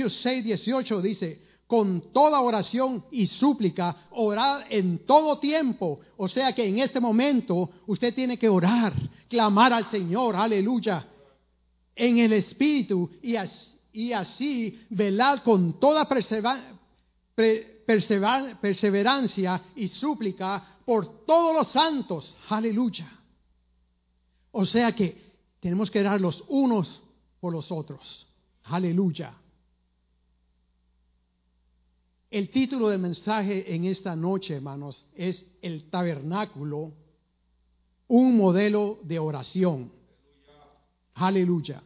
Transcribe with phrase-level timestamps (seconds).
[0.00, 6.00] Efesios 6, 18 dice, con toda oración y súplica, orad en todo tiempo.
[6.16, 8.94] O sea que en este momento usted tiene que orar,
[9.28, 11.06] clamar al Señor, aleluya,
[11.94, 13.36] en el Espíritu y
[14.12, 16.08] así, velad con toda
[18.62, 23.12] perseverancia y súplica por todos los santos, aleluya.
[24.52, 25.30] O sea que
[25.60, 27.02] tenemos que orar los unos
[27.38, 28.26] por los otros,
[28.64, 29.34] aleluya.
[32.30, 36.92] El título del mensaje en esta noche, hermanos, es el tabernáculo,
[38.06, 39.90] un modelo de oración.
[41.14, 41.82] Aleluya.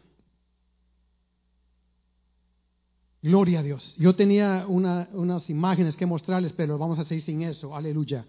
[3.22, 3.94] Gloria a Dios.
[3.96, 7.74] Yo tenía unas imágenes que mostrarles, pero vamos a seguir sin eso.
[7.74, 8.26] Aleluya.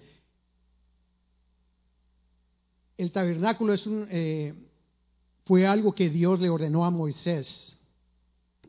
[2.98, 3.74] El tabernáculo
[4.10, 4.54] eh,
[5.44, 7.76] fue algo que Dios le ordenó a Moisés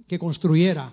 [0.09, 0.93] que construyera.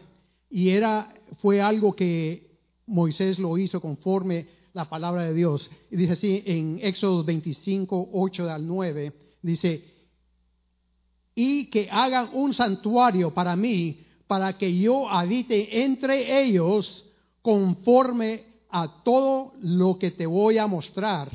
[0.53, 5.67] Y era, fue algo que Moisés lo hizo conforme la palabra de Dios.
[5.89, 9.83] Y dice así en Éxodo 25, 8 al 9, dice,
[11.33, 17.03] y que hagan un santuario para mí, para que yo habite entre ellos
[17.41, 21.31] conforme a todo lo que te voy a mostrar,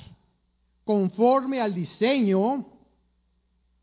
[0.84, 2.66] conforme al diseño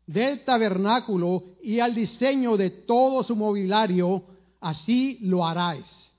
[0.06, 4.34] del tabernáculo y al diseño de todo su mobiliario,
[4.68, 6.10] así lo haráis.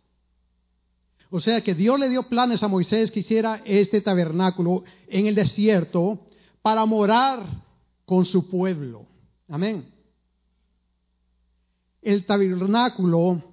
[1.30, 5.36] O sea que Dios le dio planes a Moisés que hiciera este tabernáculo en el
[5.36, 6.28] desierto
[6.62, 7.46] para morar
[8.06, 9.06] con su pueblo.
[9.50, 9.94] Amén.
[12.02, 13.44] El tabernáculo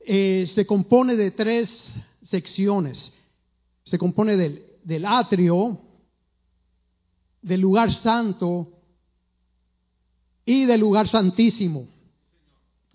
[0.00, 1.86] eh, se compone de tres
[2.24, 3.12] secciones.
[3.84, 5.80] Se compone del, del atrio,
[7.40, 8.68] del lugar santo
[10.44, 11.88] y del lugar santísimo.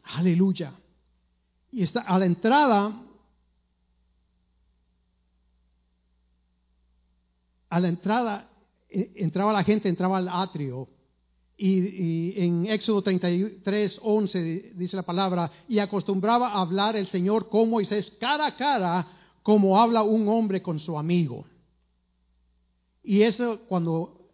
[0.03, 0.73] Aleluya.
[1.77, 2.91] Y está a la entrada
[7.69, 8.49] a la entrada
[8.89, 10.87] eh, entraba la gente, entraba al atrio.
[11.55, 17.69] Y, en Éxodo 33, 11 dice la palabra, y acostumbraba a hablar el Señor con
[17.69, 19.07] Moisés cara a cara,
[19.43, 21.45] como habla un hombre con su amigo.
[23.03, 24.31] Y eso cuando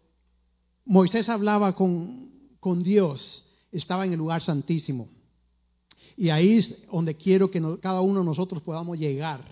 [0.86, 5.10] Moisés hablaba con, con Dios, estaba en el lugar santísimo.
[6.16, 9.44] Y ahí es donde quiero que cada uno de nosotros podamos llegar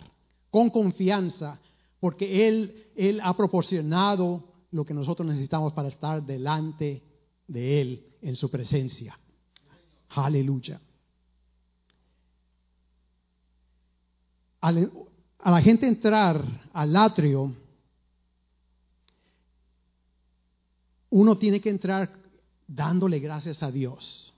[0.50, 1.60] con confianza,
[1.98, 7.02] porque Él, Él ha proporcionado lo que nosotros necesitamos para estar delante
[7.46, 9.18] de Él en su presencia.
[10.10, 10.80] Aleluya.
[14.60, 17.52] a la gente entrar al atrio,
[21.10, 22.10] uno tiene que entrar
[22.68, 24.31] dándole gracias a Dios.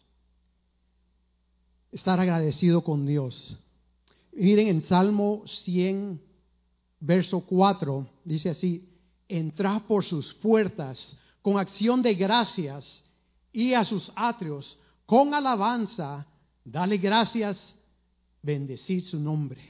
[1.94, 3.56] Estar agradecido con Dios.
[4.32, 6.20] Miren en Salmo 100,
[6.98, 8.88] verso 4, dice así,
[9.28, 13.04] entrad por sus puertas con acción de gracias
[13.52, 16.26] y a sus atrios con alabanza,
[16.64, 17.76] dale gracias,
[18.42, 19.62] bendecid su nombre.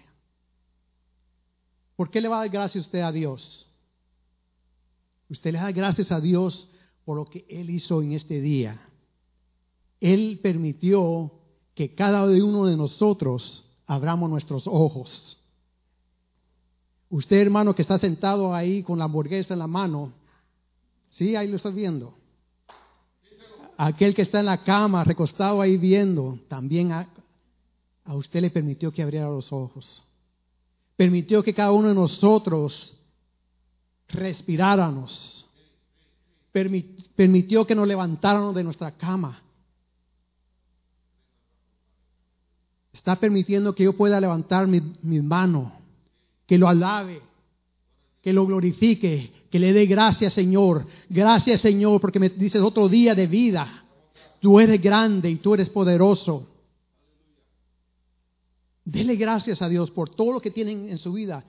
[1.94, 3.66] ¿Por qué le va a dar gracias usted a Dios?
[5.28, 6.70] Usted le da gracias a Dios
[7.04, 8.80] por lo que Él hizo en este día.
[10.00, 11.43] Él permitió
[11.74, 15.36] que cada uno de nosotros abramos nuestros ojos.
[17.10, 20.12] Usted, hermano, que está sentado ahí con la hamburguesa en la mano,
[21.10, 22.14] sí, ahí lo está viendo.
[23.76, 27.08] Aquel que está en la cama, recostado ahí viendo, también a,
[28.04, 30.02] a usted le permitió que abriera los ojos.
[30.96, 32.94] Permitió que cada uno de nosotros
[34.08, 35.44] respiráramos
[37.16, 39.42] permitió que nos levantáramos de nuestra cama.
[43.04, 45.74] Está permitiendo que yo pueda levantar mi, mi mano,
[46.46, 47.20] que lo alabe,
[48.22, 50.86] que lo glorifique, que le dé gracias, Señor.
[51.10, 53.84] Gracias, Señor, porque me dices otro día de vida.
[54.40, 56.48] Tú eres grande y tú eres poderoso.
[58.86, 61.44] Dele gracias a Dios por todo lo que tienen en su vida.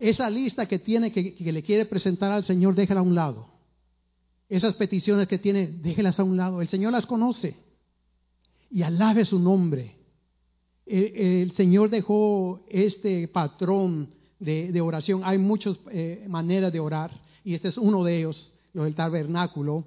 [0.00, 3.46] Esa lista que tiene que, que le quiere presentar al Señor, déjala a un lado.
[4.48, 6.60] Esas peticiones que tiene, déjelas a un lado.
[6.60, 7.56] El Señor las conoce.
[8.68, 9.95] Y alabe su nombre.
[10.86, 15.22] El, Señor dejó este patrón de, oración.
[15.24, 17.10] Hay muchas eh, maneras de orar.
[17.44, 19.86] Y este es uno de ellos, lo del tabernáculo.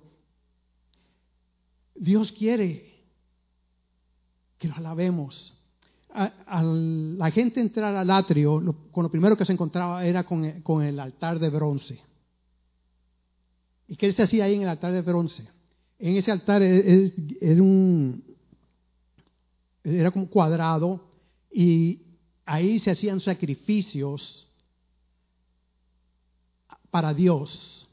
[1.95, 2.89] Dios quiere
[4.57, 5.53] que lo alabemos.
[6.13, 11.39] La gente entrar al atrio, con lo primero que se encontraba era con el altar
[11.39, 11.99] de bronce.
[13.89, 15.47] ¿Y qué se hacía ahí en el altar de bronce?
[15.97, 18.23] En ese altar era, un,
[19.89, 21.09] era como cuadrado
[21.51, 22.01] Y
[22.45, 24.47] ahí se hacían sacrificios
[26.89, 27.87] para Dios.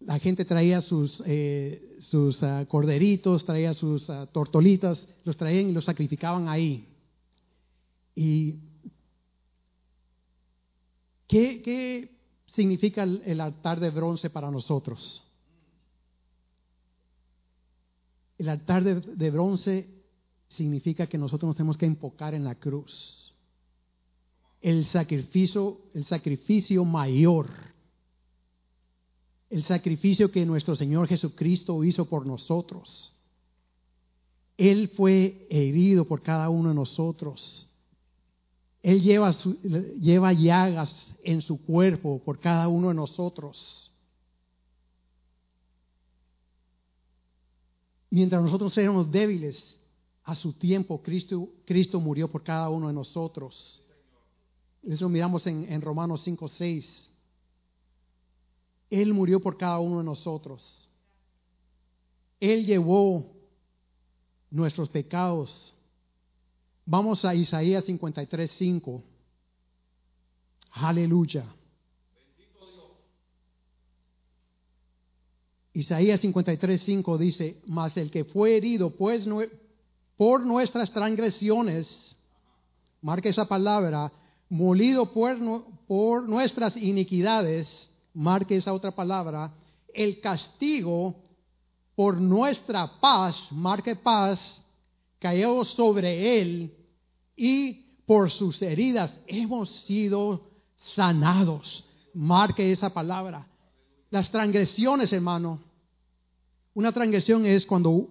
[0.00, 5.72] La gente traía sus, eh, sus ah, corderitos, traía sus ah, tortolitas, los traían y
[5.72, 6.88] los sacrificaban ahí.
[8.14, 8.56] ¿Y
[11.26, 12.10] qué, qué
[12.54, 15.22] significa el, altar de bronce para nosotros?
[18.36, 20.03] El altar de, de bronce
[20.48, 23.34] significa que nosotros nos tenemos que enfocar en la cruz.
[24.60, 27.48] El sacrificio, el sacrificio mayor.
[29.50, 33.12] El sacrificio que nuestro Señor Jesucristo hizo por nosotros.
[34.56, 37.68] Él fue herido por cada uno de nosotros.
[38.82, 39.58] Él lleva, su-
[39.98, 43.90] lleva llagas en su cuerpo por cada uno de nosotros.
[48.10, 49.76] Mientras nosotros éramos débiles,
[50.24, 53.80] a su tiempo Cristo, murió por cada uno de nosotros.
[54.82, 57.10] Eso miramos en, Romanos 5, 6.
[58.90, 60.62] Él murió por cada uno de nosotros.
[62.40, 63.32] Él llevó
[64.50, 65.74] nuestros pecados.
[66.86, 69.02] Vamos a Isaías 53, 5.
[70.72, 71.44] Aleluya.
[75.72, 79.50] Isaías 53, 5 dice, mas el que fue herido pues nue-
[80.16, 82.16] por nuestras transgresiones,
[83.00, 84.12] marca esa palabra,
[84.48, 85.38] molido por,
[85.86, 89.52] por nuestras iniquidades, marque esa otra palabra,
[89.92, 91.16] el castigo
[91.94, 94.60] por nuestra paz, marque paz,
[95.18, 96.74] cayó sobre él
[97.36, 100.50] y por sus heridas hemos sido
[100.94, 101.84] sanados.
[102.12, 103.46] Marque esa palabra.
[104.10, 105.60] Las transgresiones, hermano.
[106.74, 108.08] Una transgresión es cuando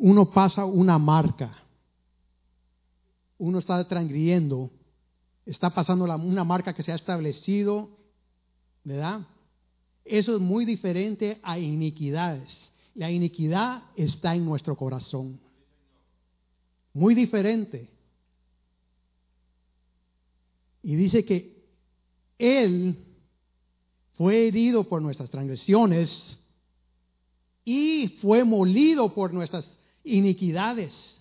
[0.00, 1.62] uno pasa una marca.
[3.38, 4.70] Uno está transgrediendo,
[5.46, 7.88] está pasando la- una marca que se ha establecido,
[8.84, 9.26] ¿verdad?
[10.04, 12.70] Eso es muy diferente a iniquidades.
[12.94, 15.38] La iniquidad está en nuestro corazón.
[16.94, 17.88] Muy diferente.
[20.82, 21.58] Y dice que
[22.38, 22.96] Él
[24.16, 26.38] fue herido por nuestras transgresiones
[27.64, 29.68] y fue molido por nuestras
[30.08, 31.20] iniquidades.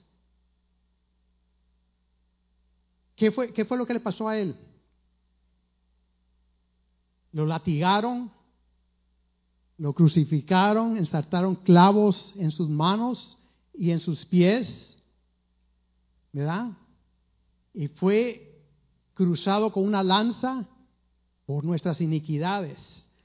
[3.16, 4.56] ¿Qué fue, qué fue lo que le pasó a Él?
[7.32, 8.32] Lo latigaron,
[9.78, 13.38] lo crucificaron, ensartaron clavos en sus manos
[13.74, 14.98] y en sus pies,
[16.32, 16.72] ¿verdad?
[17.74, 18.64] Y fue
[19.14, 20.68] cruzado con una lanza
[21.46, 22.78] por nuestras iniquidades,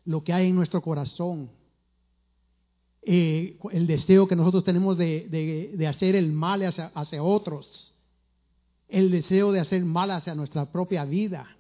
[0.05, 1.51] lo que hay en nuestro corazón.
[3.05, 7.93] Eh, el deseo que nosotros tenemos de, de- de hacer el mal hacia, hacia otros,
[8.89, 11.57] el deseo de hacer mal hacia nuestra propia vida.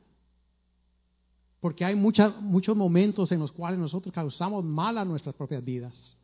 [1.60, 6.16] Porque hay mucha- muchos momentos en los cuales nosotros causamos mal a nuestras propias vidas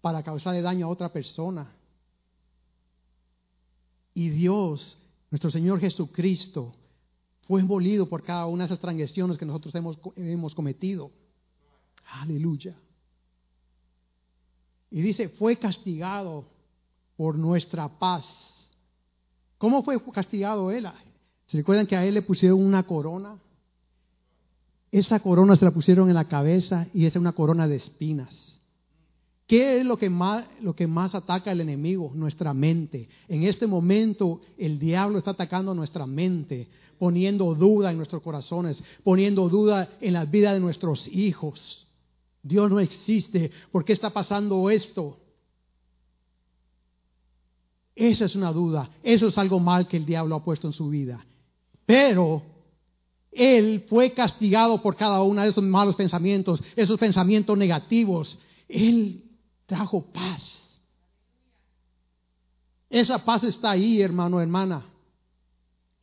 [0.00, 1.72] para causarle daño a otra persona.
[4.14, 4.96] Y Dios,
[5.30, 6.72] nuestro Señor Jesucristo,
[7.46, 11.10] fue molido por cada una de esas transgresiones que nosotros hemos, hemos cometido.
[12.12, 12.76] Aleluya.
[14.90, 16.44] Y dice, fue castigado
[17.16, 18.26] por nuestra paz.
[19.58, 20.88] ¿Cómo fue castigado él?
[21.46, 23.38] ¿Se recuerdan que a él le pusieron una corona?
[24.90, 28.56] Esa corona se la pusieron en la cabeza y es una corona de espinas.
[29.46, 32.12] ¿Qué es lo que más, lo que más ataca al enemigo?
[32.14, 33.08] Nuestra mente.
[33.28, 39.48] En este momento el diablo está atacando nuestra mente, poniendo duda en nuestros corazones, poniendo
[39.48, 41.86] duda en la vida de nuestros hijos.
[42.42, 43.50] Dios no existe.
[43.70, 45.18] ¿Por qué está pasando esto?
[47.94, 48.90] Esa es una duda.
[49.02, 51.24] Eso es algo mal que el diablo ha puesto en su vida.
[51.84, 52.42] Pero
[53.30, 58.38] él fue castigado por cada uno de esos malos pensamientos, esos pensamientos negativos.
[58.68, 59.24] Él
[59.66, 60.80] trajo paz.
[62.88, 64.84] Esa paz está ahí, hermano, hermana.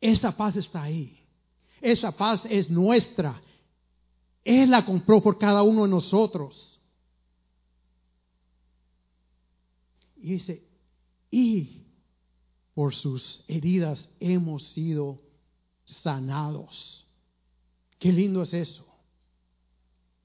[0.00, 1.18] Esa paz está ahí.
[1.80, 3.40] Esa paz es nuestra.
[4.48, 6.80] Él la compró por cada uno de nosotros.
[10.16, 10.66] Y dice,
[11.30, 11.82] y
[12.72, 15.20] por sus heridas hemos sido
[15.84, 17.04] sanados.
[17.98, 18.86] Qué lindo es eso.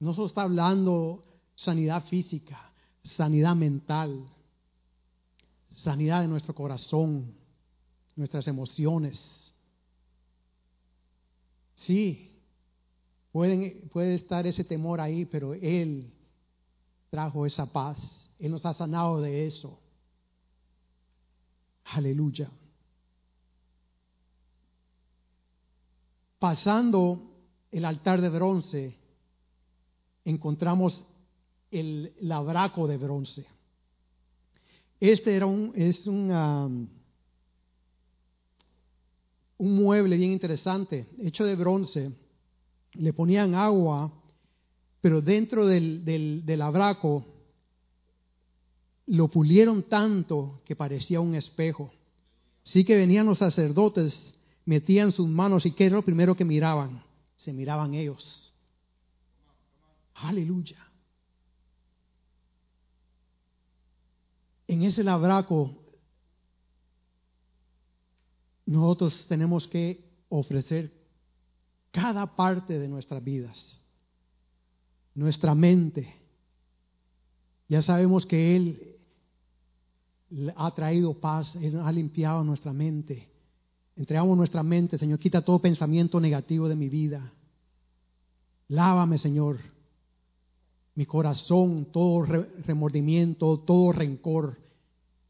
[0.00, 1.22] No solo está hablando
[1.54, 4.24] sanidad física, sanidad mental,
[5.68, 7.34] sanidad de nuestro corazón,
[8.16, 9.20] nuestras emociones.
[11.74, 12.33] Sí,
[13.34, 16.10] puede estar ese temor ahí, pero Él
[17.10, 17.98] trajo esa paz.
[18.38, 19.78] Él nos ha sanado de eso.
[21.84, 22.50] Aleluya.
[26.44, 27.22] pasando
[27.72, 28.98] el altar de bronce,
[30.26, 31.02] encontramos
[31.70, 33.46] el labraco de bronce.
[35.00, 36.86] Este era un, es un, um,
[39.56, 42.12] un mueble bien interesante, hecho de bronce.
[42.94, 44.12] Le ponían agua,
[45.00, 47.26] pero dentro del, del, labraco
[49.06, 51.92] lo pulieron tanto que parecía un espejo.
[52.62, 54.32] Sí que venían los sacerdotes,
[54.64, 57.02] metían sus manos y ¿qué era lo primero que miraban?
[57.36, 58.52] Se miraban ellos.
[60.14, 60.78] Aleluya.
[64.66, 65.84] En ese labraco
[68.66, 71.03] nosotros tenemos que ofrecer
[71.94, 73.80] cada parte de nuestras vidas,
[75.14, 76.12] nuestra mente.
[77.68, 78.96] Ya sabemos que Él
[80.56, 83.30] ha traído paz, Él ha limpiado nuestra mente.
[83.94, 87.32] Entregamos nuestra mente, Señor, quita todo pensamiento negativo de mi vida.
[88.66, 89.58] Lávame, Señor,
[90.96, 94.58] mi corazón, todo remordimiento, todo rencor.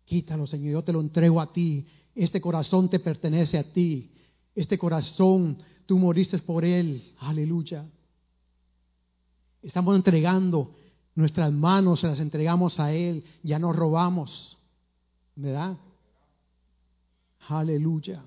[0.06, 1.86] Quítalo, Señor, yo te lo entrego a ti.
[2.14, 4.12] Este corazón te pertenece a ti.
[4.54, 7.14] Este corazón, tú moriste por él.
[7.18, 7.86] Aleluya.
[9.62, 10.76] Estamos entregando
[11.14, 13.24] nuestras manos, se las entregamos a él.
[13.42, 14.58] Ya no robamos.
[15.36, 15.76] ¿Verdad?
[17.48, 18.22] Aleluya.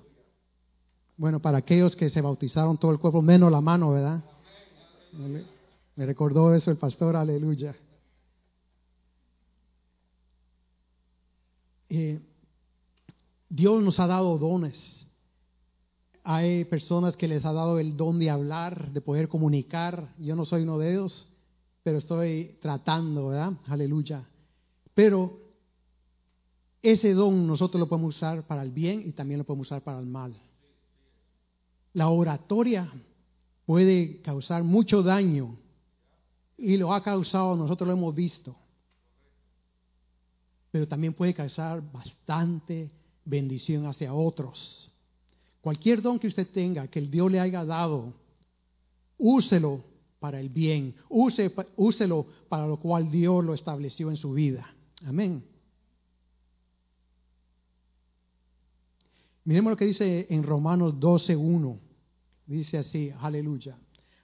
[1.16, 4.22] Bueno, para aquellos que se bautizaron todo el cuerpo, menos la mano, ¿verdad?
[5.96, 7.74] Me recordó eso el pastor, aleluya.
[11.88, 12.20] Eh,
[13.48, 14.97] Dios nos ha dado dones.
[16.30, 20.12] Hay personas que les ha dado el don de hablar, de poder comunicar.
[20.18, 21.26] Yo no soy uno de ellos,
[21.82, 23.54] pero estoy tratando, ¿verdad?
[23.66, 24.28] Aleluya.
[24.92, 25.40] Pero
[26.82, 30.00] ese don nosotros lo podemos usar para el bien y también lo podemos usar para
[30.00, 30.38] el mal.
[31.94, 32.92] La oratoria
[33.64, 35.56] puede causar mucho daño
[36.58, 38.54] y lo ha causado, nosotros lo hemos visto.
[40.70, 42.90] Pero también puede causar bastante
[43.24, 44.92] bendición hacia otros.
[45.68, 48.14] Cualquier don que usted tenga, que el Dios le haya dado,
[49.18, 49.84] úselo
[50.18, 54.66] para el bien, úselo para lo cual Dios lo estableció en su vida.
[55.04, 55.44] Amén.
[59.44, 61.78] Miremos lo que dice en Romanos 12.1.
[62.46, 63.76] Dice así, aleluya.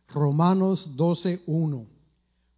[0.09, 1.87] Romanos 12.1.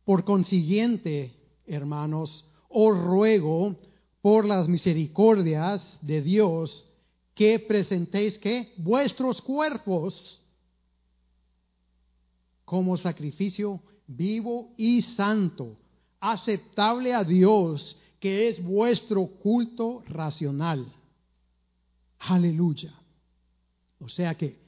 [0.05, 1.35] Por consiguiente,
[1.67, 3.75] hermanos, os ruego
[4.23, 6.85] por las misericordias de Dios
[7.37, 10.41] que presentéis que vuestros cuerpos
[12.65, 15.77] como sacrificio vivo y santo,
[16.19, 20.91] aceptable a Dios, que es vuestro culto racional.
[22.19, 22.95] Aleluya.
[24.01, 24.59] O sea que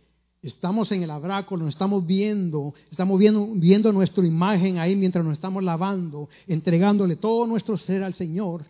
[0.43, 5.35] estamos en el abraco, nos estamos viendo, estamos viendo, viendo nuestra imagen ahí mientras nos
[5.35, 8.67] estamos lavando, entregándole todo nuestro ser al Señor.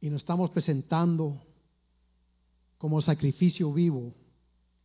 [0.00, 1.40] Y nos estamos presentando
[2.84, 4.12] como sacrificio vivo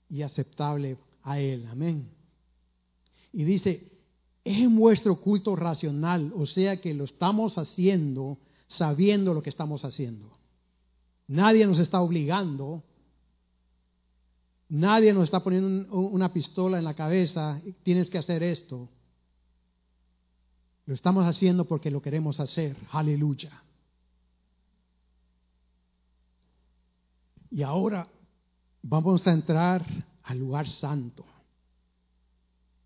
[0.09, 1.67] y aceptable a Él.
[1.69, 2.09] Amén.
[3.33, 3.91] Y dice,
[4.45, 8.37] es vuestro culto racional, o sea que lo estamos haciendo
[8.67, 10.31] sabiendo lo que estamos haciendo.
[11.27, 12.83] Nadie nos está obligando.
[14.69, 17.61] Nadie nos está poniendo una pistola en la cabeza.
[17.83, 18.87] Tienes que hacer esto.
[20.85, 22.77] Lo estamos haciendo porque lo queremos hacer.
[22.91, 23.61] Aleluya.
[27.51, 28.07] Y ahora
[28.81, 29.85] vamos a entrar
[30.23, 31.25] al lugar santo.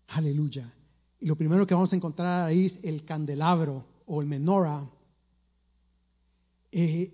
[0.08, 0.72] Aleluya.
[1.20, 4.88] Y lo primero que vamos a encontrar ahí es el candelabro o el menorah.
[6.72, 7.12] Eh,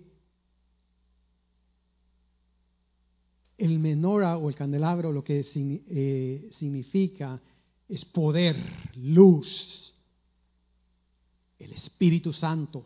[3.57, 7.39] el menora o el candelabro lo que eh, significa
[7.87, 8.55] es poder,
[8.95, 9.93] luz,
[11.59, 12.85] el Espíritu Santo,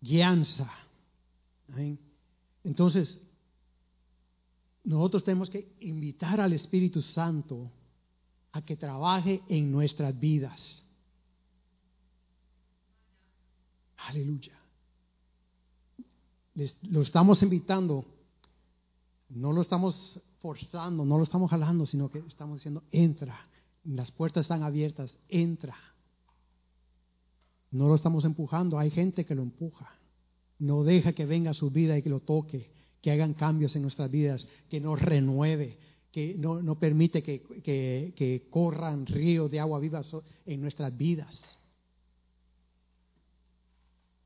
[0.00, 0.70] guianza.
[2.64, 3.20] Entonces,
[4.82, 7.70] nosotros tenemos que invitar al Espíritu Santo
[8.52, 10.82] a que trabaje en nuestras vidas.
[13.96, 14.58] Aleluya.
[16.82, 18.06] lo estamos invitando
[19.34, 23.46] no lo estamos forzando, no lo estamos jalando, sino que estamos diciendo, entra.
[23.84, 25.76] Las puertas están abiertas, entra.
[27.70, 29.90] No lo estamos empujando, hay gente que lo empuja.
[30.58, 32.70] No deja que venga a su vida y que lo toque,
[33.00, 35.78] que hagan cambios en nuestras vidas, que nos renueve,
[36.10, 40.02] que no, no permite que, que, corran ríos de agua viva
[40.46, 41.42] en nuestras vidas.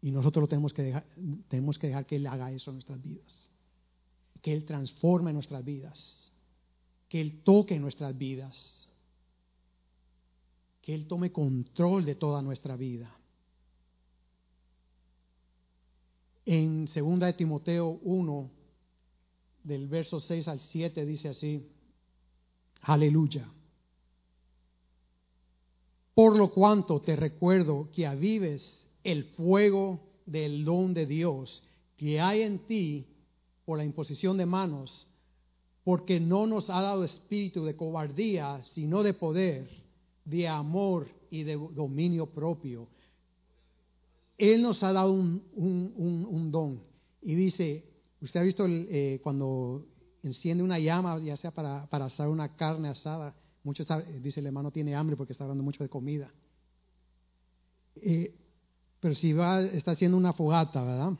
[0.00, 1.04] Y nosotros lo tenemos que dejar,
[1.48, 3.48] tenemos que dejar que Él haga eso en nuestras vidas
[4.42, 6.24] que Él transforme nuestras vidas.
[7.08, 8.86] que Él toque nuestras vidas,
[10.82, 13.17] que Él tome control de toda nuestra vida.
[16.50, 18.50] En 2 de Timoteo 1,
[19.64, 21.68] del verso 6 al 7, dice así,
[22.80, 23.46] aleluya.
[26.14, 28.66] Por lo cuanto te recuerdo que avives
[29.04, 31.62] el fuego del don de Dios
[31.98, 33.04] que hay en ti
[33.66, 35.06] por la imposición de manos,
[35.84, 39.68] porque no nos ha dado espíritu de cobardía, sino de poder,
[40.24, 42.88] de amor y de dominio propio.
[44.38, 46.80] Él nos ha dado un, don.
[47.20, 47.84] Y dice,
[48.20, 49.84] usted ha visto eh, cuando
[50.22, 53.84] enciende una llama, ya sea para, para asar una carne asada, mucho
[54.22, 56.32] dice el hermano tiene hambre porque está hablando mucho de comida.
[57.96, 58.32] Eh,
[59.00, 61.12] pero si va, está haciendo una fogata, ¿verdad?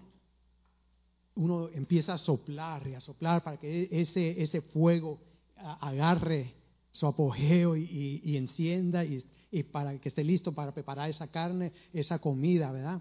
[1.35, 5.21] Uno empieza a soplar y a soplar para que ese, ese fuego
[5.57, 6.55] agarre
[6.99, 9.23] su apogeo y, encienda y,
[9.71, 13.01] para que esté listo para preparar esa carne, esa comida, ¿verdad?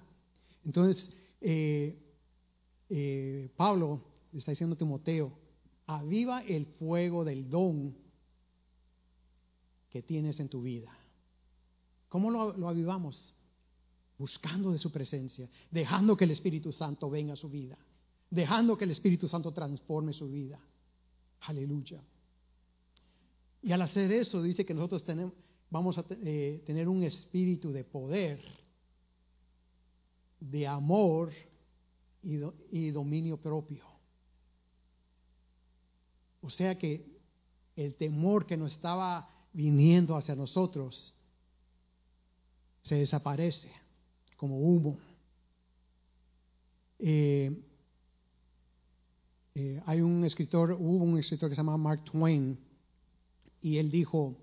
[0.64, 1.10] Entonces,
[1.42, 1.98] eh,
[2.90, 5.34] eh, Pablo le está diciendo a Timoteo,
[5.88, 7.98] aviva el fuego del don
[9.90, 10.96] que tienes en tu vida.
[12.08, 13.34] ¿Cómo lo, lo avivamos?
[14.20, 17.80] Buscando de su presencia, dejando que el Espíritu Santo venga a su vida,
[18.30, 20.60] dejando que el Espíritu Santo transforme su vida.
[21.40, 22.00] Aleluya.
[23.68, 25.34] Y al hacer eso, dice que nosotros tenemos,
[25.70, 28.40] vamos a eh, tener un espíritu de poder,
[30.40, 31.34] de amor
[32.24, 32.40] y,
[32.72, 33.84] y dominio propio.
[36.40, 37.06] O sea que
[37.76, 41.14] el temor que nos estaba viniendo hacia nosotros
[42.84, 43.70] se desaparece
[44.38, 44.98] como humo.
[47.00, 47.52] Eh,
[49.56, 52.58] eh, hay un escritor, hubo un escritor que se llama Mark Twain,
[53.62, 54.38] y él dijo,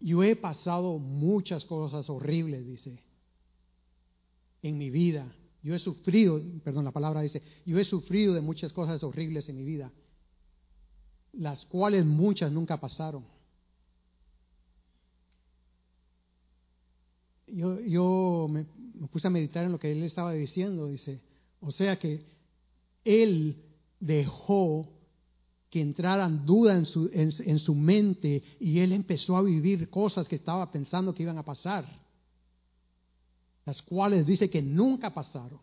[0.00, 2.98] yo he pasado muchas cosas horribles, dice,
[4.62, 5.34] en mi vida.
[5.62, 9.56] Yo he sufrido, perdón, la palabra dice, yo he sufrido de muchas cosas horribles en
[9.56, 9.90] mi vida,
[11.32, 13.24] las cuales muchas nunca pasaron.
[17.46, 18.66] Yo, yo me,
[19.08, 21.20] puse a meditar en lo que él estaba diciendo, dice,
[21.60, 22.24] o sea que
[23.04, 23.62] él
[24.00, 24.93] dejó
[25.74, 30.36] que entraran dudas en su, en, su mente y él empezó a vivir cosas que
[30.36, 31.84] estaba pensando que iban a pasar,
[33.66, 35.58] las cuales dice que nunca pasaron.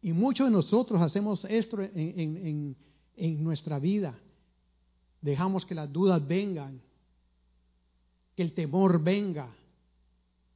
[0.00, 2.76] Y muchos de nosotros hacemos esto en,
[3.16, 4.16] en nuestra vida.
[5.20, 6.80] Dejamos que las dudas vengan,
[8.36, 9.52] que el temor venga.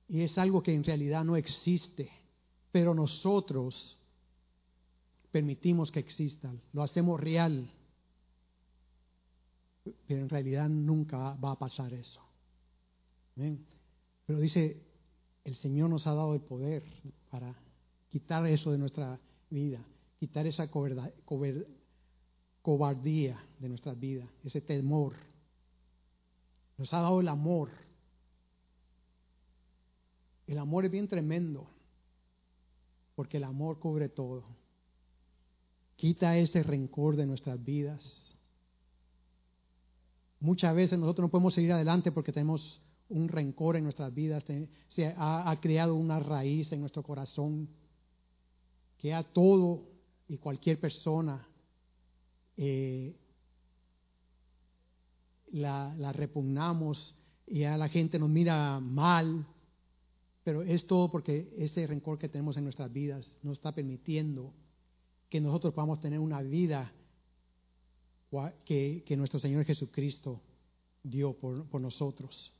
[0.09, 2.09] Y es algo que en realidad no existe.
[2.71, 3.99] Pero nosotros
[5.33, 7.69] permitimos que existan, lo hacemos real
[10.07, 12.21] pero en realidad nunca va a pasar eso.
[14.27, 14.83] Pero dice,
[15.45, 16.83] el Señor nos ha dado el poder
[17.31, 17.55] para
[18.09, 19.85] quitar eso de nuestra vida,
[20.19, 20.69] quitar esa
[22.63, 25.17] cobardía de nuestras vidas, ese temor.
[26.77, 27.71] Nos ha dado el amor.
[30.47, 31.67] El amor es bien tremendo,
[33.15, 34.45] porque el amor cubre todo.
[35.97, 38.30] Quita ese rencor de nuestras vidas
[40.41, 44.45] Muchas veces nosotros no podemos seguir adelante porque tenemos un rencor en nuestras vidas,
[44.89, 47.69] se ha, creado una raíz en nuestro corazón
[48.97, 49.83] que a todo
[50.29, 51.47] y cualquier persona
[52.57, 53.17] eh,
[55.53, 57.15] la, repugnamos
[57.47, 59.45] y a la gente nos mira mal,
[60.45, 64.55] pero es todo porque ese rencor que tenemos en nuestras vidas no está permitiendo
[65.29, 66.93] que nosotros podamos tener una vida
[68.65, 70.41] que, nuestro Señor Jesucristo
[71.03, 72.53] dio por, nosotros.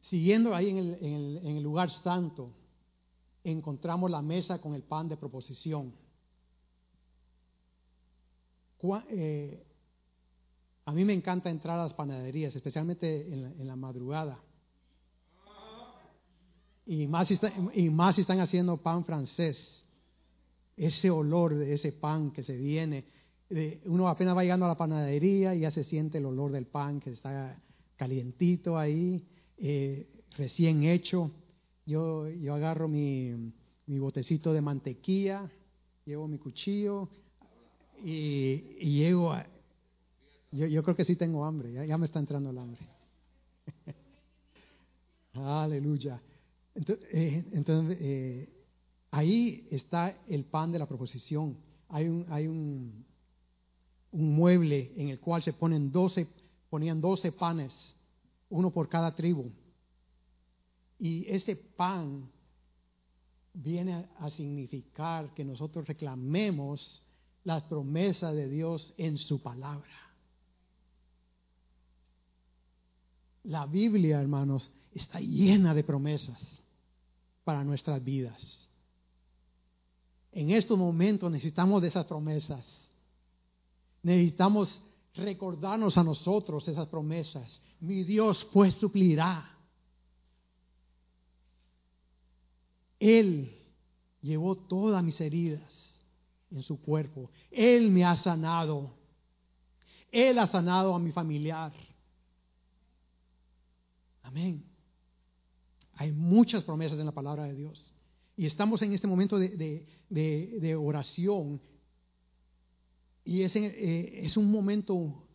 [0.00, 2.50] Siguiendo ahí en el, lugar santo,
[3.44, 5.94] encontramos la mesa con el pan de proposición.
[9.10, 9.66] Eh,
[10.84, 14.38] a mí me encanta entrar a las panaderías, especialmente en la, madrugada.
[16.86, 17.28] Y más,
[17.74, 19.84] y más están haciendo pan francés
[20.78, 23.04] ese olor de ese pan que se viene.
[23.86, 27.00] Uno apenas va llegando a la panadería y ya se siente el olor del pan
[27.00, 27.60] que está
[27.96, 29.24] calientito ahí,
[29.58, 31.32] eh, recién hecho.
[31.84, 33.52] Yo, yo agarro mi,
[33.86, 35.50] mi, botecito de mantequilla,
[36.04, 37.08] llevo mi cuchillo
[38.04, 39.46] y, llego a...
[40.52, 42.80] Yo, yo, creo que sí tengo hambre, ya, me está entrando el hambre.
[45.32, 46.22] Aleluya.
[46.74, 47.44] Entonces, eh,
[48.00, 48.57] eh,
[49.10, 51.56] Ahí está el pan de la proposición.
[51.88, 53.04] hay un, hay un,
[54.12, 56.26] un mueble en el cual se ponen 12,
[56.70, 57.74] ponían 12 panes,
[58.50, 59.50] uno por cada tribu.
[60.98, 62.30] Y ese pan
[63.54, 67.02] viene a significar que nosotros reclamemos
[67.44, 69.88] las promesas de Dios en su palabra.
[73.44, 76.40] La Biblia, hermanos, está llena de promesas
[77.44, 78.67] para nuestras vidas.
[80.32, 82.64] En estos momentos necesitamos de esas promesas.
[84.02, 84.80] Necesitamos
[85.14, 87.60] recordarnos a nosotros esas promesas.
[87.80, 89.56] Mi Dios pues suplirá.
[92.98, 93.56] Él
[94.20, 95.62] llevó todas mis heridas
[96.50, 97.30] en su cuerpo.
[97.50, 98.90] Él me ha sanado.
[100.10, 101.72] Él ha sanado a mi familiar.
[104.22, 104.64] Amén.
[105.94, 107.92] Hay muchas promesas en la palabra de Dios.
[108.38, 111.60] Y estamos en este momento de, oración.
[113.24, 115.26] Y es, eh, es, un momento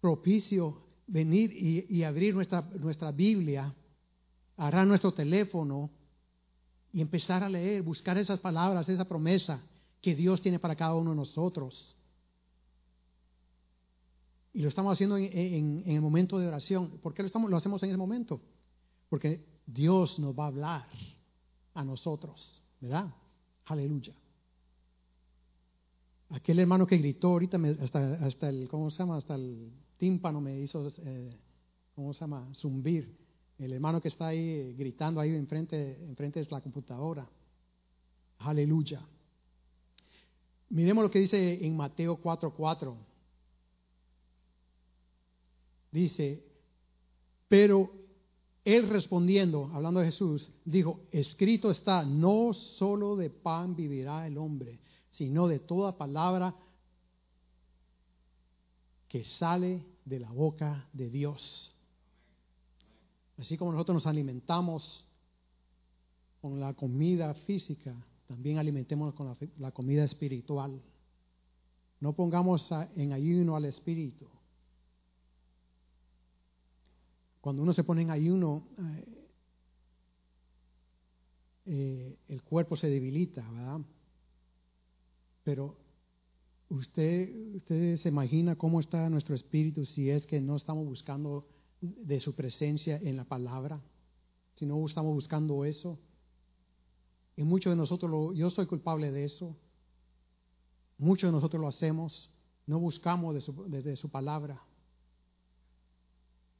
[0.00, 1.50] propicio venir
[1.90, 3.74] y, abrir nuestra, nuestra Biblia,
[4.56, 5.90] agarrar nuestro teléfono
[6.92, 9.60] y empezar a leer, buscar esas palabras, esa promesa
[10.00, 11.96] que Dios tiene para cada uno de nosotros.
[14.52, 17.00] Y lo estamos haciendo en, el momento de oración.
[17.02, 18.40] ¿Por qué lo, estamos, lo hacemos en ese momento?
[19.08, 20.86] Porque Dios nos va a hablar
[21.74, 23.12] a nosotros, ¿verdad?
[23.66, 24.14] Aleluya.
[26.30, 29.16] Aquel hermano que gritó ahorita, hasta, hasta, el, ¿cómo se llama?
[29.16, 31.36] Hasta el tímpano me hizo, eh,
[31.94, 32.48] ¿cómo se llama?
[32.54, 33.16] Zumbir.
[33.58, 37.28] El hermano que está ahí gritando ahí enfrente, enfrente de la computadora.
[38.38, 39.02] Aleluya.
[40.70, 42.94] Miremos lo que dice en Mateo 4:4.
[45.90, 46.42] Dice,
[47.48, 47.99] pero
[48.70, 54.80] él respondiendo, hablando de Jesús, dijo, escrito está, no solo de pan vivirá el hombre,
[55.10, 56.54] sino de toda palabra
[59.08, 61.72] que sale de la boca de Dios.
[63.38, 65.04] Así como nosotros nos alimentamos
[66.40, 67.94] con la comida física,
[68.26, 70.80] también alimentémonos con la, comida espiritual.
[71.98, 74.26] No pongamos en ayuno al espíritu.
[77.40, 79.26] Cuando uno se pone en ayuno, eh,
[81.66, 83.80] eh, el cuerpo se debilita, ¿verdad?
[85.42, 85.76] Pero
[86.68, 91.46] usted, usted se imagina cómo está nuestro espíritu si es que no estamos buscando
[91.80, 93.80] de su presencia en la palabra,
[94.54, 95.98] si no estamos buscando eso.
[97.36, 99.56] Y muchos de nosotros, yo soy culpable de eso,
[100.98, 102.30] muchos de nosotros lo hacemos,
[102.66, 104.62] no buscamos de de su palabra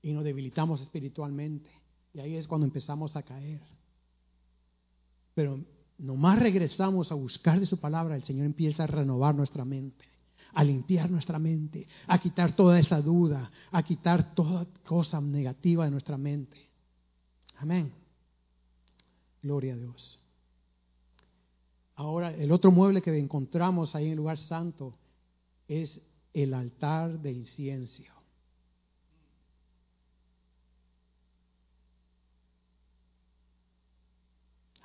[0.02, 1.70] y nos debilitamos espiritualmente.
[2.12, 3.60] Y ahí es cuando empezamos a caer.
[5.34, 5.64] Pero
[5.98, 10.10] nomás regresamos a buscar de su palabra, el Señor empieza a renovar nuestra mente
[10.52, 15.90] a limpiar nuestra mente, a quitar toda esa duda, a quitar toda cosa negativa de
[15.90, 16.56] nuestra mente.
[17.56, 17.92] Amén.
[19.42, 20.18] Gloria a Dios.
[21.94, 24.92] Ahora, el otro mueble que encontramos ahí en el lugar santo
[25.68, 26.00] es
[26.32, 28.02] el altar de incienso.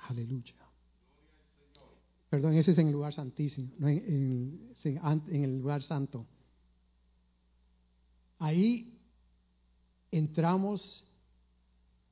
[0.08, 0.54] Aleluya.
[2.28, 6.26] Perdón, ese es en el lugar santísimo, no en, el lugar santo.
[8.38, 8.98] Ahí
[10.10, 11.04] entramos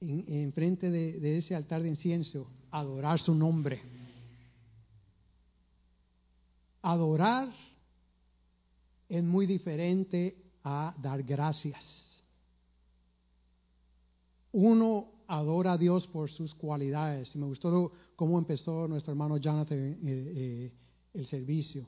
[0.01, 3.81] en, frente de, ese altar de incienso adorar su nombre.
[6.83, 7.53] Adorar
[9.09, 11.85] es muy diferente a dar gracias.
[14.53, 17.35] Uno adora a Dios por sus cualidades.
[17.35, 20.73] Y me gustó cómo empezó nuestro hermano Jonathan eh, eh,
[21.15, 21.87] el servicio.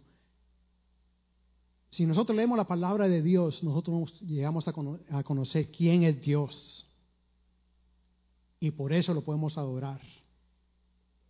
[1.90, 6.86] Si nosotros leemos la palabra de Dios, nosotros llegamos a, conocer quién es Dios.
[8.60, 10.00] Y por eso lo podemos adorar.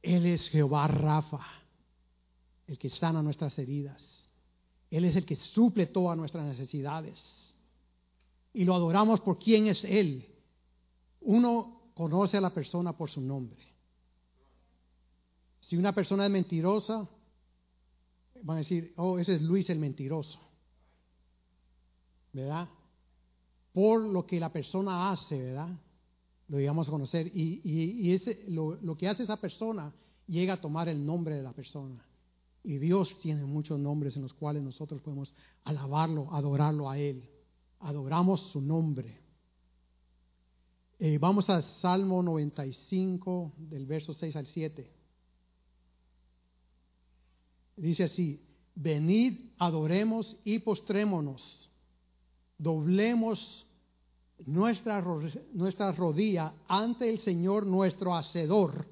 [0.03, 1.41] Él es Jehová Rafa,
[2.67, 4.03] el que sana nuestras heridas.
[4.91, 7.55] Él es el que suple todas nuestras necesidades.
[8.53, 10.27] Y lo adoramos por quién es Él.
[11.21, 13.59] Uno conoce a la persona por su nombre.
[15.61, 17.09] Si una persona es mentirosa,
[18.43, 20.39] van a decir, oh, ese es Luis el mentiroso.
[22.35, 22.69] ¿Verdad?
[23.73, 25.71] Por lo que la persona hace, ¿verdad?
[26.49, 27.29] Lo digamos a conocer.
[27.35, 29.91] Y, y, ese, lo, lo que hace esa persona
[30.27, 32.05] llega a tomar el nombre de la persona.
[32.63, 35.33] Y Dios tiene muchos nombres en los cuales nosotros podemos
[35.65, 37.27] alabarlo, adorarlo a Él.
[37.81, 39.26] Adoramos su nombre.
[40.99, 44.91] Eh, vamos al Salmo 95, del verso 6 al 7.
[47.77, 48.41] Dice así,
[48.75, 51.69] venid, adoremos y postrémonos,
[52.57, 53.67] doblemos
[54.47, 55.05] nuestra,
[55.53, 58.87] nuestra rodilla ante el Señor nuestro Hacedor,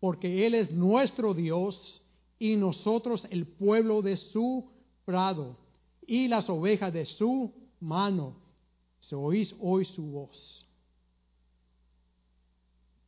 [0.00, 2.02] porque Él es nuestro Dios
[2.40, 4.68] y nosotros el pueblo de su
[5.04, 5.56] prado
[6.04, 8.47] y las ovejas de su mano.
[9.00, 10.66] Se oís hoy su voz.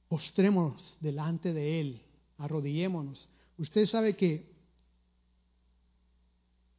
[0.08, 2.02] Postrémonos delante de Él,
[2.38, 3.28] arrodillémonos.
[3.58, 4.50] Usted sabe que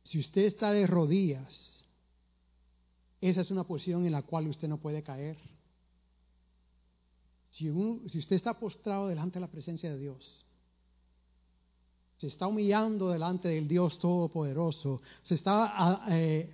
[0.03, 1.83] si usted está de rodillas,
[3.21, 5.37] esa es una posición en la cual usted no puede caer.
[7.51, 7.71] Si,
[8.09, 10.45] si usted está postrado delante de la presencia de Dios,
[12.17, 16.53] se está humillando delante del Dios Todopoderoso, se está ah, eh,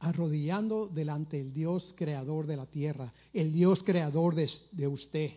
[0.00, 5.30] arrodillando delante del Dios creador de la tierra, el Dios creador de, de usted,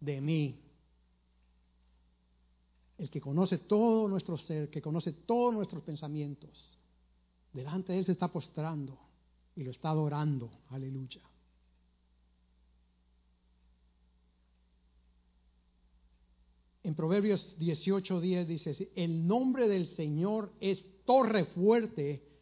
[0.00, 0.60] de mí,
[2.96, 6.78] el que conoce todo nuestro ser, que conoce todos nuestros pensamientos.
[7.52, 8.98] Delante de Él se está postrando
[9.56, 10.50] y lo está adorando.
[10.68, 11.22] Aleluya.
[16.84, 22.33] En Proverbios 18:10 dice, el nombre del Señor es torre fuerte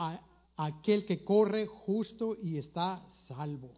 [0.00, 0.20] a
[0.56, 3.70] aquel que corre justo y está salvo.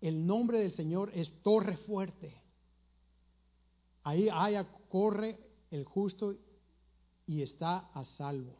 [0.00, 2.34] El nombre del Señor es torre fuerte.
[4.02, 5.38] Ahí haya corre
[5.70, 6.34] el justo
[7.26, 8.54] y está a salvo.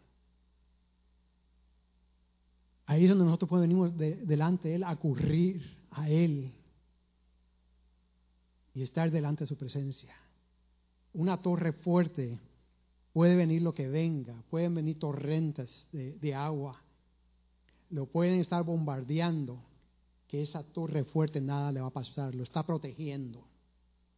[2.87, 6.53] Ahí es donde nosotros podemos venir delante de Él, a ocurrir a Él
[8.75, 10.14] y estar delante de su presencia.
[11.12, 12.38] Una torre fuerte
[13.14, 16.83] puede venir lo que venga, pueden venir torrentes de, agua,
[17.90, 19.62] lo pueden estar bombardeando,
[20.27, 23.46] que esa torre fuerte nada le va a pasar, lo está protegiendo,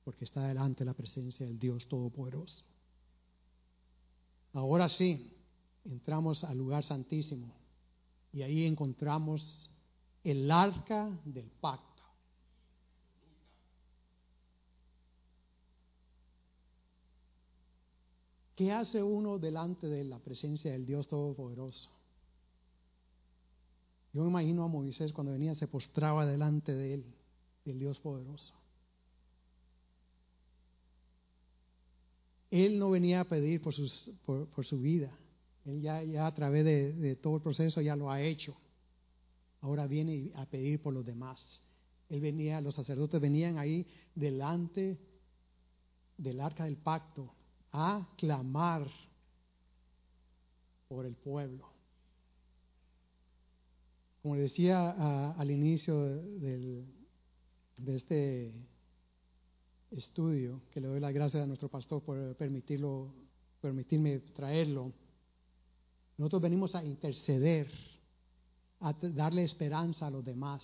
[0.03, 2.65] porque está delante de la presencia del Dios Todopoderoso.
[4.55, 5.31] Ahora sí,
[5.85, 7.53] entramos al lugar santísimo
[8.33, 9.69] y ahí encontramos
[10.25, 11.96] el arca del pacto.
[18.57, 21.91] ¿Qué hace uno delante de la presencia del Dios Todopoderoso?
[24.15, 27.05] Yo me imagino a Moisés cuando venía, se postraba delante de él,
[27.67, 28.55] del Dios poderoso.
[32.51, 33.75] Él no venía a pedir por,
[34.49, 35.15] por, su vida.
[35.67, 38.57] Él ya, ya a través de, de, todo el proceso ya lo ha hecho.
[39.61, 41.61] Ahora viene a pedir por los demás.
[42.09, 44.99] Él venía, los sacerdotes venían ahí delante
[46.17, 47.36] del arca del pacto
[47.79, 48.89] a clamar
[50.89, 51.69] por el pueblo.
[54.23, 56.85] Como decía al inicio de
[57.87, 58.53] este
[59.91, 63.13] estudio, que le doy las gracias a nuestro pastor por permitirlo,
[63.61, 64.93] permitirme traerlo,
[66.17, 67.71] nosotros venimos a interceder,
[68.81, 70.63] a darle esperanza a los demás.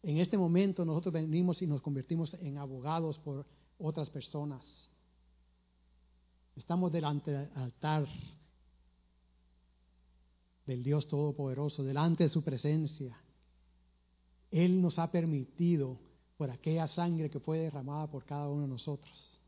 [0.00, 3.44] En este momento nosotros venimos y nos convertimos en abogados por
[3.78, 4.62] otras personas.
[6.56, 8.06] Estamos delante del altar
[10.66, 13.16] del Dios Todopoderoso, delante de su presencia.
[14.50, 15.98] Él nos ha permitido
[16.36, 19.40] por aquella sangre que fue derramada por cada uno de nosotros.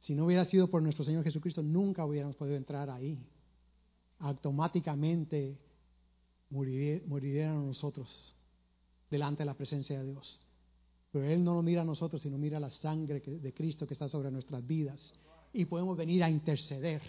[0.00, 3.18] Si no hubiera sido por nuestro Señor Jesucristo, nunca hubiéramos podido entrar ahí.
[4.18, 5.58] Automáticamente
[6.50, 8.34] moriríamos nosotros
[9.10, 10.40] delante de la presencia de Dios.
[11.12, 14.08] Pero Él no lo mira a nosotros, sino mira la sangre de Cristo que está
[14.08, 15.12] sobre nuestras vidas.
[15.52, 17.02] Y podemos venir a interceder.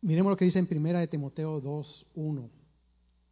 [0.00, 2.50] Miremos lo que dice en primera de Timoteo 2, 1.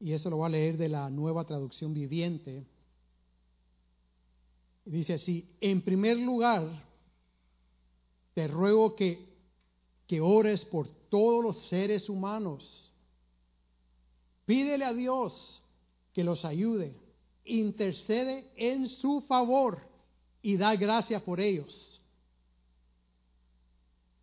[0.01, 2.67] Y eso lo voy a leer de la nueva traducción viviente.
[4.85, 6.69] Dice así, en primer lugar,
[8.35, 9.27] te ruego que,
[10.07, 12.93] que ores por todos los seres humanos.
[14.45, 15.63] Pídele a Dios
[16.13, 17.02] que los ayude
[17.45, 19.81] intercede en su favor
[20.43, 22.01] y da gracias por ellos.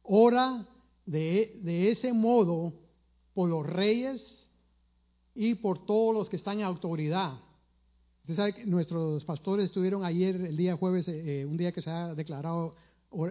[0.03, 0.67] Ora
[1.05, 2.73] de, de, ese modo
[3.33, 4.47] por los reyes
[5.35, 7.39] y por todos los que están en autoridad.
[8.21, 11.81] Usted sabe que nuestros pastores estuvieron ayer, el día jueves, eh, eh, un día que
[11.81, 12.75] se ha declarado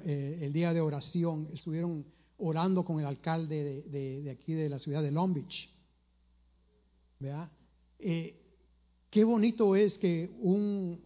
[0.05, 2.05] eh, el día de oración, estuvieron
[2.39, 5.69] orando con el alcalde de, de, aquí de la ciudad de Long Beach.
[7.21, 7.51] ¿Verdad?
[9.11, 11.01] Qué bonito es que un,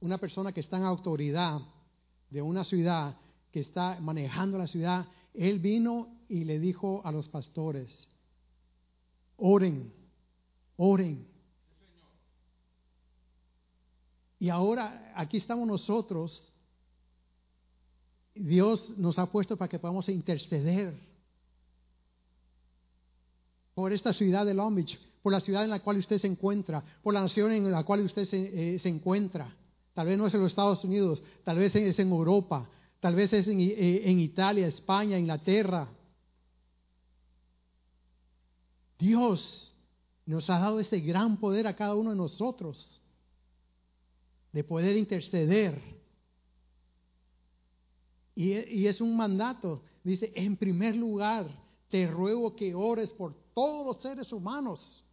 [0.00, 1.60] una persona que está en autoridad
[2.30, 3.16] de una ciudad,
[3.52, 8.08] que está manejando la ciudad, él vino y le dijo a los pastores,
[9.36, 9.92] oren,
[10.76, 11.26] oren.
[14.40, 16.52] Y ahora aquí estamos nosotros.
[18.34, 20.94] Dios nos ha puesto para que podamos interceder
[23.74, 26.82] por esta ciudad de Long Beach, por la ciudad en la cual usted se encuentra,
[27.02, 29.54] por la nación en la cual usted se, eh, se encuentra.
[29.92, 32.66] Tal vez no es en los Estados Unidos, tal vez es en Europa,
[32.98, 35.86] tal vez es en, eh, Italia, España, Inglaterra.
[38.98, 39.70] Dios
[40.24, 43.02] nos ha dado ese gran poder a cada uno de nosotros
[44.50, 45.78] de poder interceder.
[48.34, 49.82] Y, y, es un mandato.
[50.02, 51.54] Dice, en primer lugar,
[51.90, 55.04] te ruego que ores por todos los seres humanos.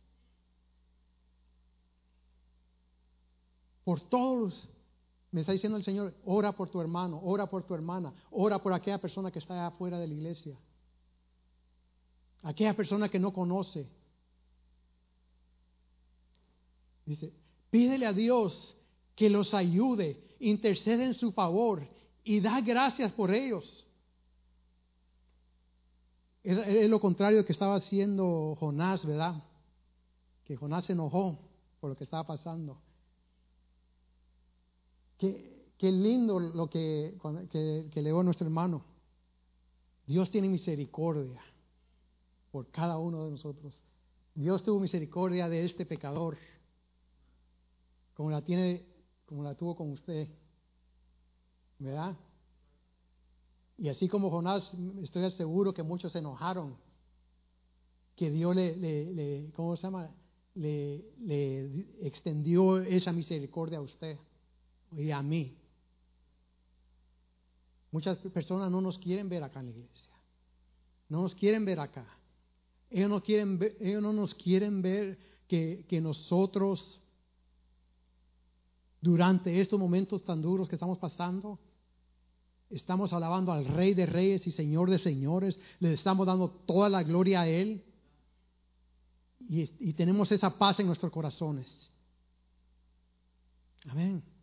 [3.86, 4.68] Por todos.
[5.32, 8.74] Me está diciendo el Señor, ora por tu hermano, ora por tu hermana, ora por
[8.74, 10.58] aquella persona que está afuera de la iglesia.
[12.42, 13.88] Aquella persona que no conoce.
[17.06, 17.32] Dice,
[17.70, 18.76] pídele a Dios
[19.16, 21.88] que los ayude, intercede en su favor
[22.24, 23.86] y da gracias por ellos.
[26.44, 29.44] Es, lo contrario que estaba haciendo Jonás, ¿verdad?
[30.44, 31.40] Que Jonás se enojó
[31.80, 32.78] por lo que estaba pasando.
[35.18, 37.18] Qué, lindo lo que,
[37.52, 38.84] que, que leó nuestro hermano.
[40.06, 41.42] Dios tiene misericordia
[42.52, 43.82] por cada uno de nosotros.
[44.34, 46.38] Dios tuvo misericordia de este pecador,
[48.14, 48.86] como la tiene,
[49.26, 50.28] como la tuvo con usted,
[51.80, 52.18] ¿verdad?
[53.78, 54.64] Y así como Jonás,
[55.02, 56.76] estoy seguro que muchos se enojaron,
[58.16, 60.10] que Dios le, le, le ¿cómo se llama?
[60.56, 61.06] Le
[62.02, 64.18] extendió esa misericordia a usted
[64.96, 65.58] y a mí.
[67.92, 70.14] Muchas personas no nos quieren ver acá en la iglesia.
[71.10, 72.06] No nos quieren ver acá.
[72.90, 77.00] Ellos no, quieren ver, ellos no nos quieren ver que, que nosotros,
[79.02, 81.60] durante estos momentos tan duros que estamos pasando,
[82.70, 87.04] estamos alabando al Rey de Reyes y Señor de Señores, le estamos dando toda la
[87.04, 87.84] gloria a Él
[89.48, 91.68] y, y tenemos esa paz en nuestros corazones.
[93.88, 94.35] Amén.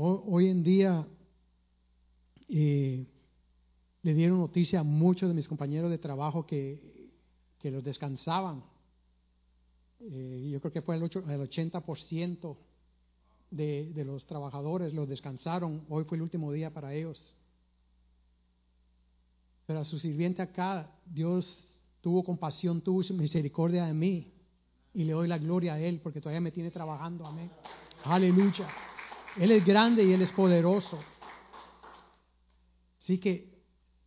[0.00, 1.04] Hoy en día
[2.48, 3.04] eh,
[4.02, 7.10] le dieron noticia a muchos de mis compañeros de trabajo que,
[7.58, 8.62] que los descansaban.
[9.98, 12.56] Eh, yo creo que fue el, 8, el 80%
[13.50, 15.84] de, de los trabajadores los descansaron.
[15.88, 17.34] Hoy fue el último día para ellos.
[19.66, 21.58] Pero a su sirviente acá, Dios
[22.00, 24.32] tuvo compasión, tuvo misericordia de mí.
[24.94, 27.26] Y le doy la gloria a Él porque todavía me tiene trabajando.
[27.26, 27.50] Amén.
[28.04, 28.68] Aleluya.
[29.38, 30.98] Él es grande y Él es poderoso.
[33.00, 33.48] Así que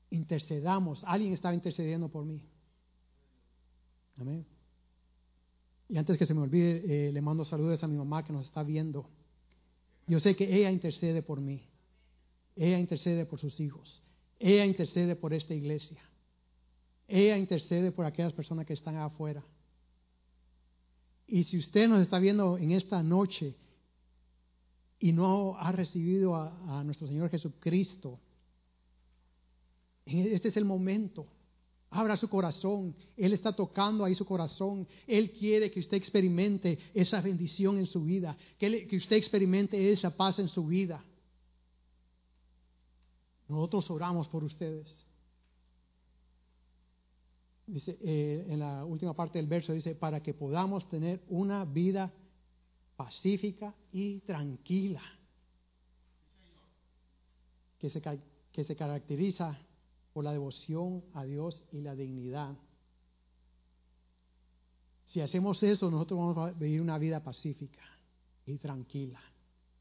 [0.09, 1.03] intercedamos.
[1.05, 2.41] Alguien estaba intercediendo por mí.
[4.17, 4.45] Amén.
[5.89, 8.45] Y antes que se me olvide, eh, le mando saludos a mi mamá que nos
[8.45, 9.09] está viendo.
[10.07, 11.63] Yo sé que ella intercede por mí.
[12.55, 14.01] Ella intercede por sus hijos.
[14.39, 16.01] Ella intercede por esta iglesia.
[17.07, 19.43] Ella intercede por aquellas personas que están afuera.
[21.27, 23.55] Y si usted nos está viendo en esta noche
[25.01, 28.19] y no ha recibido a, nuestro Señor Jesucristo,
[30.05, 31.25] este es el momento.
[31.89, 32.95] Abra su corazón.
[33.17, 34.87] Él está tocando ahí su corazón.
[35.07, 38.37] Él quiere que usted experimente esa bendición en su vida.
[38.57, 41.03] Que, que usted experimente esa paz en su vida.
[43.49, 44.95] Nosotros oramos por ustedes.
[47.65, 52.13] Dice, eh, en la última parte del verso dice, para que podamos tener una vida
[53.03, 55.01] pacífica y tranquila,
[57.79, 57.99] que se,
[58.51, 59.57] que se caracteriza
[60.13, 62.55] por la devoción a Dios y la dignidad.
[65.07, 67.81] Si hacemos eso, nosotros vamos a vivir una vida pacífica
[68.45, 69.19] y tranquila,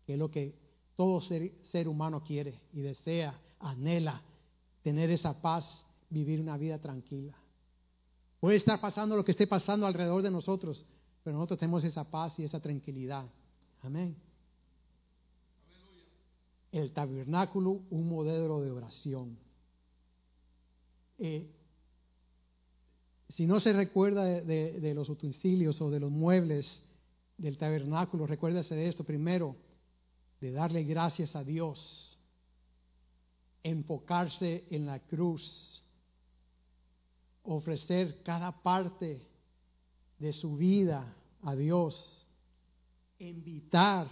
[0.06, 0.54] que es lo que
[0.96, 4.22] todo ser, ser humano quiere y desea, anhela,
[4.82, 5.66] tener esa paz,
[6.08, 7.36] vivir una vida tranquila.
[8.40, 10.86] Puede estar pasando lo que esté pasando alrededor de nosotros,
[11.22, 13.26] pero nosotros tenemos esa paz y esa tranquilidad.
[13.82, 14.16] Amén.
[16.72, 19.36] El tabernáculo, un modelo de oración.
[21.18, 21.50] Eh,
[23.30, 26.80] si no se recuerda de, de, de, los utensilios o de los muebles
[27.38, 29.56] del tabernáculo, recuérdese de esto primero,
[30.40, 32.18] de darle gracias a Dios,
[33.62, 35.82] enfocarse en la cruz,
[37.42, 39.29] ofrecer cada parte
[40.20, 42.26] de su vida a Dios,
[43.18, 44.08] invitar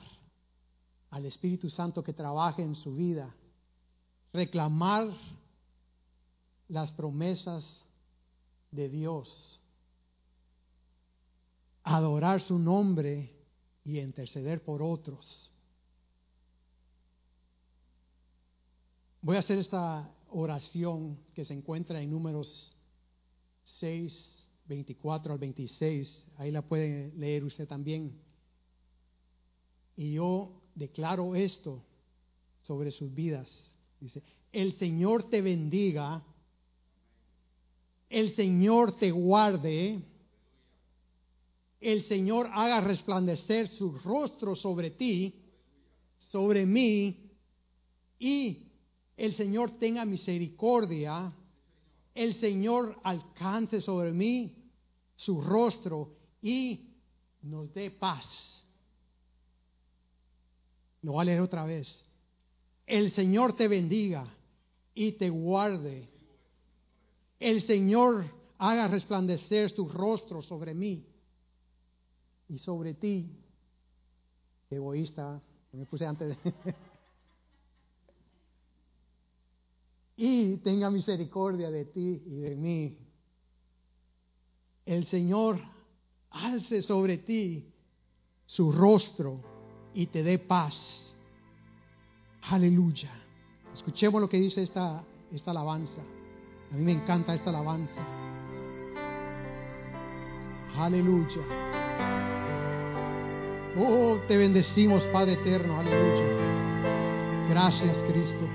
[1.11, 3.33] al Espíritu Santo que trabaje en su vida,
[4.33, 5.15] reclamar
[6.69, 7.65] las promesas
[8.71, 9.61] de Dios,
[11.83, 13.31] adorar su nombre
[13.85, 15.51] y interceder por otros.
[19.21, 22.73] Voy a hacer esta oración que se encuentra en números
[23.79, 24.38] 6
[24.69, 26.27] 24 al 26.
[26.37, 28.13] Ahí la puede leer usted también.
[29.97, 31.83] Y yo declaro esto
[32.63, 33.51] sobre sus vidas.
[33.99, 36.23] Dice, el Señor te bendiga,
[38.09, 40.01] el Señor te guarde,
[41.81, 45.35] el Señor haga resplandecer su rostro sobre ti,
[46.19, 47.17] sobre mí,
[48.19, 48.67] y
[49.17, 51.33] el Señor tenga misericordia,
[52.15, 54.58] el Señor alcance sobre mí
[55.19, 56.11] su rostro
[56.41, 56.95] y
[57.43, 58.25] nos dé paz.
[61.03, 62.05] Lo voy a leer otra vez.
[62.87, 64.27] El Señor te bendiga
[64.95, 66.09] y te guarde.
[67.39, 68.25] El Señor
[68.59, 71.05] haga resplandecer su rostro sobre mí
[72.49, 73.37] y sobre ti.
[74.71, 75.41] Egoísta,
[75.73, 76.37] me puse antes
[80.17, 83.08] y tenga misericordia de ti y de mí.
[84.89, 85.61] El Señor
[86.31, 87.63] alce sobre ti
[88.47, 89.39] su rostro
[89.93, 91.15] y te dé paz.
[92.45, 93.11] Aleluya.
[93.71, 96.01] Escuchemos lo que dice esta, esta alabanza.
[96.73, 98.01] A mí me encanta esta alabanza.
[100.79, 101.43] Aleluya.
[103.79, 105.79] Oh, te bendecimos, Padre eterno.
[105.79, 107.47] Aleluya.
[107.51, 108.49] Gracias, Cristo.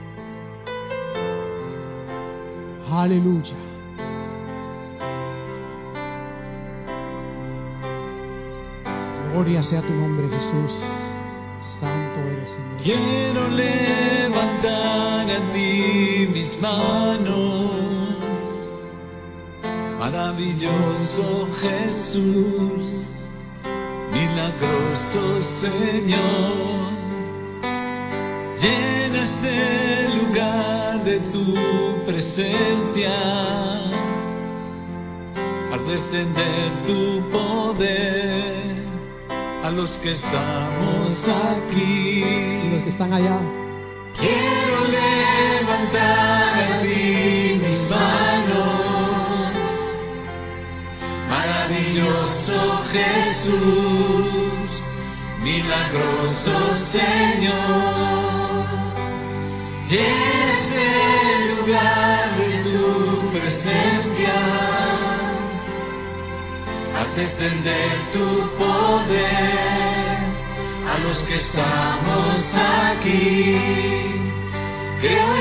[2.89, 3.72] Aleluya.
[9.33, 10.79] Gloria sea tu nombre, Jesús.
[11.79, 12.83] Santo eres, Señor.
[12.83, 17.71] Quiero levantar a ti mis manos.
[19.97, 22.83] Maravilloso Jesús,
[24.11, 26.93] milagroso Señor.
[28.61, 33.15] Llena este lugar de tu presencia
[35.71, 38.12] al descender tu poder
[39.75, 42.23] los que estamos aquí.
[42.23, 43.39] Y los que están allá.
[44.19, 49.53] Quiero levantar a ti mis manos,
[51.27, 54.69] maravilloso Jesús,
[55.41, 58.65] milagroso Señor.
[59.89, 60.32] Llena
[67.21, 70.17] extender tu poder
[70.91, 72.41] a los que estamos
[72.89, 73.57] aquí.
[75.01, 75.33] Creo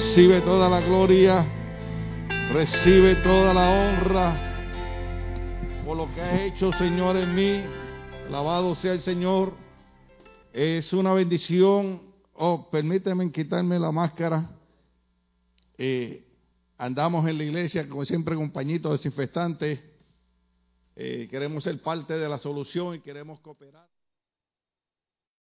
[0.00, 1.46] Recibe toda la gloria,
[2.52, 4.50] recibe toda la honra
[5.84, 7.62] por lo que has hecho, Señor, en mí.
[8.26, 9.52] Alabado sea el Señor.
[10.54, 12.00] Es una bendición.
[12.32, 14.50] Oh, permíteme quitarme la máscara.
[15.76, 16.24] Eh,
[16.78, 19.80] andamos en la iglesia, como siempre, con pañitos desinfectantes.
[20.96, 23.86] Eh, queremos ser parte de la solución y queremos cooperar.